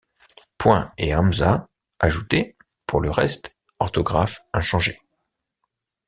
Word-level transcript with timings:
Points 0.57 0.91
et 0.97 1.13
hamzas 1.13 1.67
ajoutés, 1.99 2.55
pour 2.87 3.01
le 3.01 3.11
reste, 3.11 3.55
orthographe 3.77 4.43
inchangée. 4.51 4.99